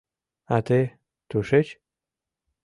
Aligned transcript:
—А 0.55 0.57
те... 0.67 0.79
тушеч? 1.29 1.67